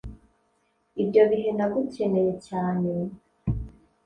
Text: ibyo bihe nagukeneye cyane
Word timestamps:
ibyo 1.01 1.23
bihe 1.31 1.49
nagukeneye 1.57 2.31
cyane 2.47 2.91